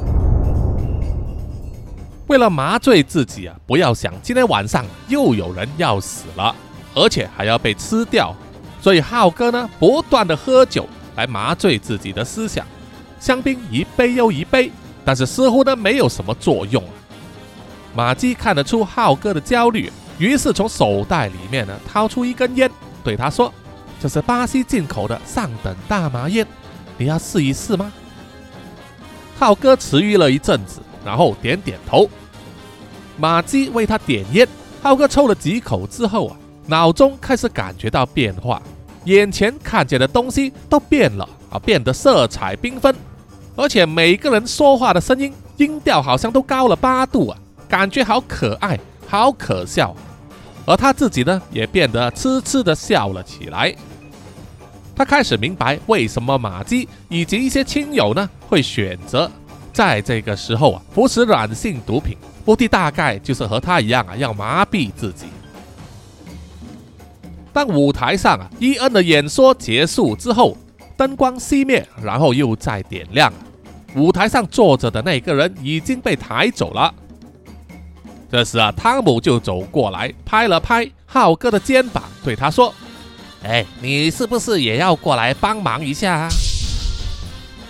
[2.28, 6.56] 为了麻醉自己啊，不要想今天晚上又有人要死了，
[6.94, 8.34] 而且还要被吃掉，
[8.82, 12.66] 所以浩哥呢不断的喝酒来麻醉自己的思想，
[13.20, 14.72] 香槟一杯又一杯，
[15.04, 16.84] 但是似乎呢没有什么作用。
[16.84, 16.90] 啊
[17.96, 22.70] 马基看得出浩哥的焦虑，于是从手袋里面呢掏出一根烟，
[23.06, 23.54] 对他说
[24.02, 26.46] ：“这是巴西进口的上等大麻烟，
[26.98, 27.90] 你要试一试吗？”
[29.40, 32.10] 浩哥迟疑了一阵子，然后点点头。
[33.18, 34.46] 马基为他点烟，
[34.84, 38.62] 浩哥抽了几口之后啊，脑中开始感觉到变化，
[39.06, 42.94] 眼前看见的东西都变了啊，变得色彩缤纷，
[43.56, 47.38] 而且每个人说话的声音音调好像都高了八度啊。
[47.68, 49.96] 感觉好可爱，好可笑，
[50.66, 53.74] 而他自己呢，也变得痴痴的笑了起来。
[54.96, 59.30] 他开始明白为什么马基以及一些亲友呢会选择
[59.74, 65.26] 在这个时候啊服食软性毒品，目的大概就是和他一样啊，要麻痹自己。
[67.56, 70.58] 当舞台上啊伊恩的演说结束之后，
[70.98, 73.32] 灯光熄灭，然后又再点亮，
[73.96, 76.94] 舞台上坐着的那个人已经被抬走了。
[78.30, 82.76] 这时啊，汤姆就走过来，拍了拍浩哥的肩膀，对他说
[83.42, 86.30] ：“哎，你是不是也要过来帮忙一下？”啊？”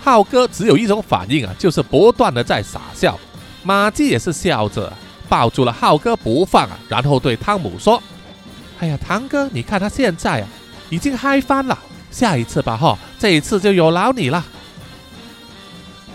[0.02, 3.16] 浩哥只有一种反应啊，就是不断的在傻笑。
[3.62, 4.92] 马季也是笑着
[5.28, 8.02] 抱住了浩哥不放啊，然后对汤姆说
[8.78, 10.48] ：“哎呀，堂哥，你看他现在啊，
[10.90, 11.78] 已经嗨翻了。
[12.10, 14.44] 下一次吧，哈，这一次就有劳你了。”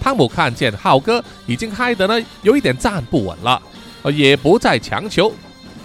[0.01, 3.61] 汤姆看见浩哥已经嗨得呢，有一点站不稳了，
[4.01, 5.31] 而也不再强求，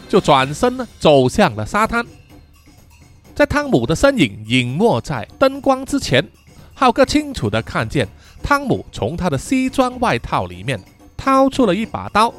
[0.08, 2.06] 就转身呢走向了沙滩。
[3.34, 6.26] 在汤姆的身影隐没在灯光之前，
[6.72, 8.08] 浩哥清楚地看见
[8.42, 10.80] 汤姆从他的西装外套里面
[11.14, 12.32] 掏出了一把刀。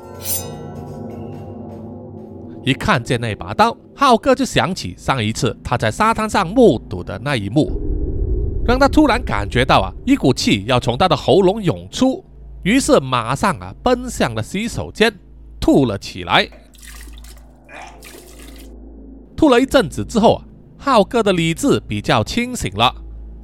[2.63, 7.81] 一看见那把刀，浩哥就想起上一次他在沙滩上目睹的那一幕，
[8.63, 12.23] 让他突然感觉到啊，一股气要从他的喉咙涌出，
[12.61, 15.11] 于是马上啊奔向了洗手间，
[15.59, 16.47] 吐了起来。
[19.35, 20.43] 吐了一阵子之后啊。
[20.79, 22.93] 浩哥的理智比较清醒了，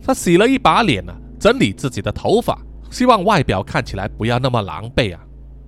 [0.06, 5.20] 他洗了一把脸呢，整理自己的头发，希望外表看起来不要那么狼狈啊。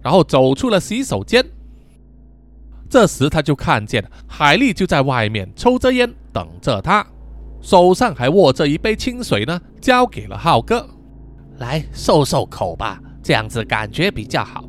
[0.04, 1.44] 然后走出了洗手间。
[2.96, 7.06] 这时他就看见海丽就在外面抽着烟等着他，
[7.60, 10.88] 手上还握着一杯清水呢，交给了浩哥，
[11.58, 14.64] 来漱漱口吧，这样子感觉比较好。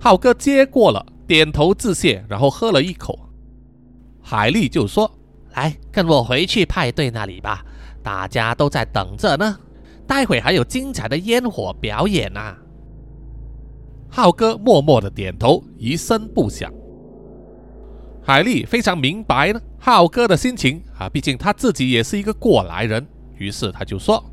[0.00, 3.28] 浩哥接过了，点头致谢，然后喝了一口。
[4.22, 5.10] 海丽就说。
[5.52, 7.62] 来，跟我回去派对那里吧，
[8.02, 9.58] 大家都在等着呢。
[10.06, 12.56] 待会还有精彩的烟火表演呢。
[14.16, 16.72] 浩哥默默的点头，一声不响。
[18.22, 23.04] 海丽非常明白呢，浩哥的心情啊，毕竟他自己也是一个过来人。
[23.36, 24.24] 于是他就说：“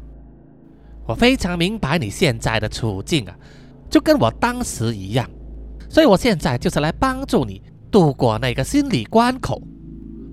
[1.07, 3.36] 我非常明白你现在的处境啊，
[3.89, 5.27] 就跟我当时一样，
[5.89, 7.59] 所以我现在就是来帮助你
[7.89, 9.59] 度过那个心理关口。”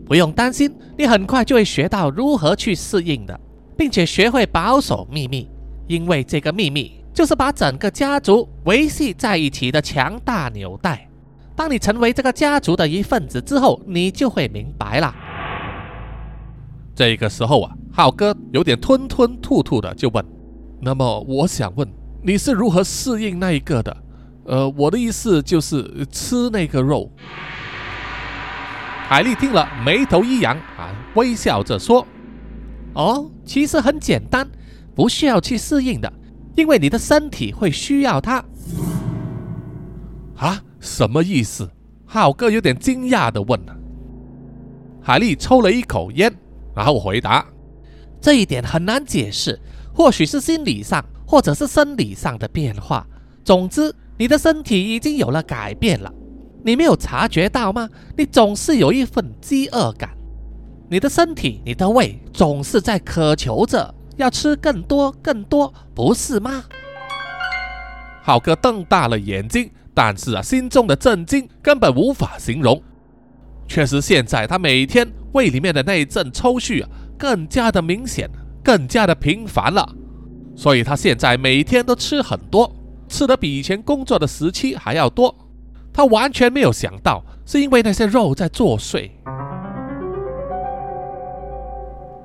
[0.04, 3.40] 不用担心，你很快就会学到如何去适应的，
[3.78, 5.48] 并且学会保守秘密，
[5.86, 11.08] 因为这个秘密就是把整个家族维系在一起的强大纽带。
[11.56, 15.12] 当你成为这个家族的一份子之后，你就会明白了。
[16.94, 20.24] 这个时候啊，浩哥有点吞吞吐吐的就问
[20.80, 21.92] ：“那么我想问，
[22.22, 23.96] 你是如何适应那一个的？
[24.44, 27.10] 呃，我的意思就是吃那个肉。”
[29.10, 32.06] 海丽听了，眉头一扬，啊，微笑着说
[32.94, 34.48] ：“哦，其实很简单，
[34.94, 36.12] 不需要去适应的，
[36.58, 38.44] 因为你的身体会需要它。”
[40.36, 41.70] 啊，什么意思？
[42.04, 43.58] 浩哥有点惊讶的问。
[45.00, 46.32] 海丽抽了一口烟，
[46.74, 47.46] 然后回答
[48.20, 49.58] ：“这一点很难解释，
[49.94, 53.06] 或许是心理上，或者是生理上的变化。
[53.44, 56.12] 总之，你的身体已经有了改变了。”
[56.64, 57.88] 你没有察觉到吗？
[58.16, 60.10] 你总是有一份饥饿感，
[60.90, 66.64] 你的身体、你的胃总是在渴求着要吃更多、更多，不是吗？
[68.22, 72.82] 浩哥瞪大了眼睛，但是啊，心中的震惊根本无法形容。
[73.66, 78.28] 确实，现在他每天胃里面的那一阵抽搐啊，更加的明显，
[78.62, 79.88] 更加的频繁了。
[80.56, 82.74] 所以他现在每天都吃很多，
[83.08, 85.34] 吃的比以前工作的时期还要多。
[85.92, 89.10] 他完全没有想到，是因为那些肉在作祟。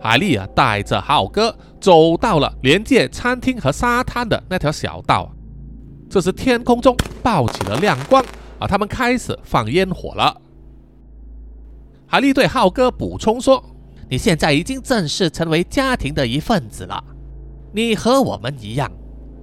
[0.04, 5.34] 海丽啊，带着浩哥走到了连接餐厅和沙滩的那条小道。
[6.10, 6.94] 这时天空中
[7.24, 8.22] 爆起了亮光，
[8.60, 10.42] 啊，他们开始放烟火了。
[12.06, 13.64] 海丽对浩哥补充说
[14.12, 17.02] ：“你现在已经正式成为家庭的一份子了，
[17.72, 18.92] 你和我们一样，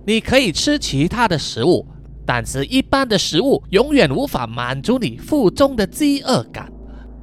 [0.07, 1.87] 你可以吃其他的食物。”
[2.27, 6.71] 但是，一般的食物永远无法满足你腹中的饥饿感。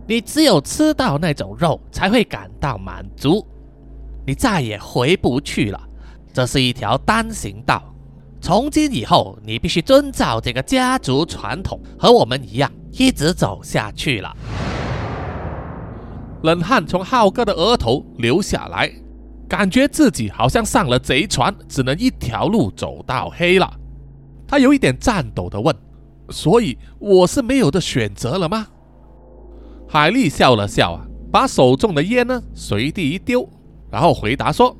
[0.07, 3.45] 你只有吃到那种肉，才会感到满足。
[4.25, 5.81] 你再也回不去了。
[6.33, 7.83] 这是一条单行道。
[8.39, 14.33] 从今以后，你必须遵照这个家族传统，和我们一样，一直走下去了。
[16.43, 18.89] 冷汗从浩哥的额头流下来，
[19.49, 23.69] 感觉自己好像上了贼船，只能一条路走到黑了。
[24.47, 25.75] 他有一点颤抖的问
[26.29, 28.67] ：“所以我是没有的选择了吗？”
[29.89, 33.47] 海丽笑了笑啊，把手中的烟呢随地一丢，
[33.89, 34.75] 然后回答说：“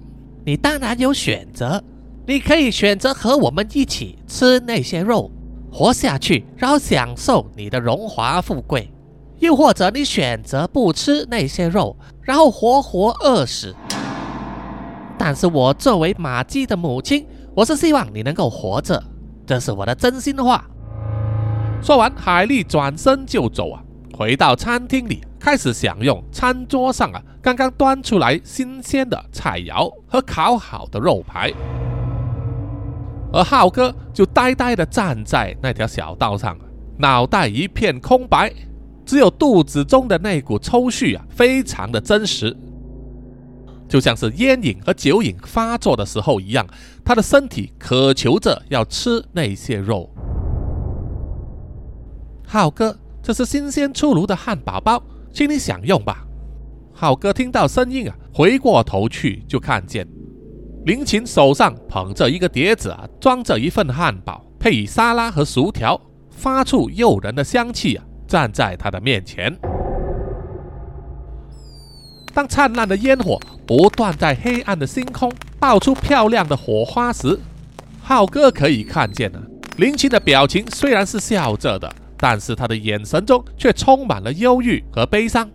[0.45, 1.81] 你当然有选择，
[2.25, 5.31] 你可以选择和我们一起吃那些肉，
[5.71, 8.89] 活下去，然后享受你的荣华富贵；
[9.39, 13.73] 又或者你选择不吃那些肉，然后活活饿死。
[15.17, 19.01] 但是我作为马基的母亲，我是希望你能够活着。”
[19.47, 20.65] 这是我的真心话。
[21.81, 23.81] 说完，海丽转身就走啊，
[24.17, 31.53] 回到餐厅里，开始享用餐桌上啊刚刚端出来新鲜的菜肴和烤好的肉排。
[33.31, 36.57] 而浩哥就呆呆地站在那条小道上，
[36.97, 38.51] 脑袋一片空白，
[39.05, 42.57] 只有肚子中的那股抽搐啊，非常的真实。
[43.87, 46.65] 就像是烟瘾和酒瘾发作的时候一样，
[47.05, 50.09] 他的身体渴求着要吃那些肉。
[52.47, 52.97] 浩哥，
[53.27, 55.03] 这是新鲜出炉的汉堡包，
[55.33, 56.25] 请你享用吧。
[56.93, 60.07] 浩哥听到声音啊，回过头去就看见
[60.85, 65.99] 林琴手上捧着一个碟子啊，装着一份汉堡，配以沙拉和薯条，
[66.29, 69.53] 发出诱人的香气啊，站在他的面前。
[72.33, 77.37] 当灿烂的烟火不断在黑暗的星空爆出漂亮的火花时，
[78.01, 79.41] 浩哥可以看见了
[79.75, 85.47] 林琴的表情虽然是笑着的，但是他的眼神中却充满了忧郁和悲伤。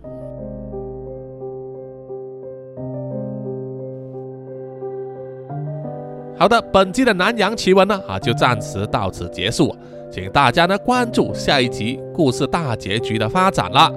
[6.35, 9.73] 好的，本期的南洋奇闻呢啊就暂时到此结束，
[10.11, 13.91] 请大家呢关注下一集故事大结局的发展了。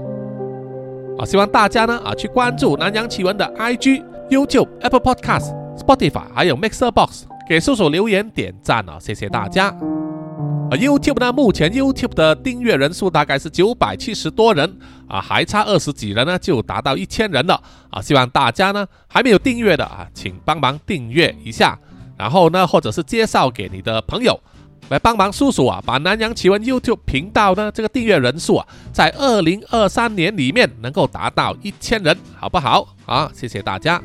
[1.18, 9.74] 啊，希望大家呢啊去关注南洋奇闻的 IG、YouTube、Apple Podcast、Spotify，还有 Mixer Box，给叔叔留言点赞啊，谢谢大家。
[10.68, 14.78] 啊，YouTube 呢，目前 YouTube 的订阅人数大概是九百七十多人
[15.08, 21.78] 啊，还差二十几人呢就达到一千人了啊，希望大家呢还没有订阅的啊，请帮忙订阅一下，
[22.18, 24.40] 然后呢或者是介绍给你的朋友。
[24.88, 32.94] 来帮忙叔叔啊，把南洋奇闻 YouTube 频道呢这个订阅人数啊，在二零二三年里面能够达到一千人，好不好？
[33.04, 34.00] 啊，谢谢大家。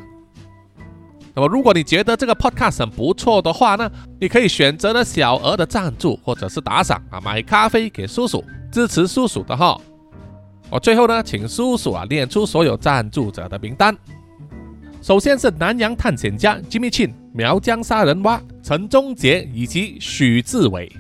[1.34, 9.80] 那么如果你觉得这个 Podcast 很不错的话呢，你可以选择呢小额的赞助或者是打赏啊，买咖啡给叔叔，支持叔叔的哈。
[10.70, 13.96] 我最后呢，请叔叔啊念出所有赞助者的名单。
[15.02, 20.92] 首先是南洋探险家 Jimmy Chin、苗疆杀人蛙陈忠杰以及许志伟，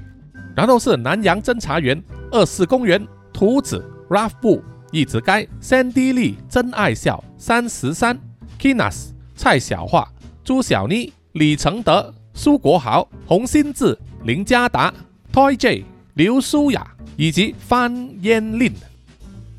[0.55, 2.01] 然后是南洋侦查员
[2.31, 8.19] 二四公园图子 Ralph 布一直该 Sandy Lee 真爱笑三十三
[8.59, 10.10] Kinas 蔡小桦
[10.43, 14.93] 朱小妮李承德苏国豪洪新志林家达
[15.31, 15.83] Toy J
[16.15, 16.85] 刘舒雅
[17.15, 18.73] 以及范嫣令。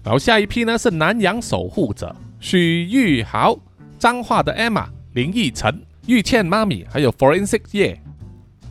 [0.04, 3.58] 然后下一批呢是南洋守护者许玉豪。
[3.98, 8.02] 脏话的 Emma、林奕晨、玉倩妈咪，还有 Forensic 叶，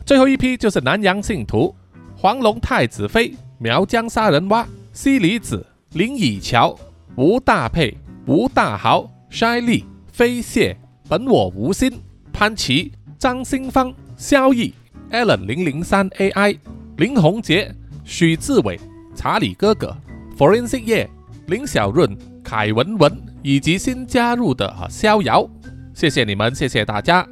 [0.04, 1.74] 最后一批就是南洋信徒
[2.14, 6.78] 黄龙太子妃、苗疆杀人蛙、西里子、林以乔、
[7.16, 7.96] 吴大佩、
[8.26, 10.76] 吴大豪、筛利、飞蟹、
[11.12, 11.92] 本我无心、
[12.32, 14.72] 潘琪、张新芳、萧毅、
[15.10, 16.56] Allen 零零三 AI、
[16.96, 17.70] 林宏杰、
[18.02, 18.80] 许志伟、
[19.14, 19.94] 查理哥哥、
[20.38, 21.06] Forensic 叶、
[21.48, 23.22] 林小润、凯文文。
[23.42, 25.46] 以及新加入的啊逍遥，
[25.92, 27.28] 谢谢你们，谢谢大家。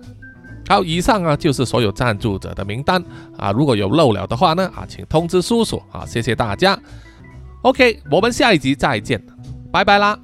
[0.69, 3.03] 好，以上啊就是所有赞助者的名单
[3.39, 6.79] 啊，如果有漏了的话呢啊，请通知叔叔啊，谢谢大家。
[7.63, 9.25] OK，我们下一集再见，
[9.73, 10.19] 拜拜啦。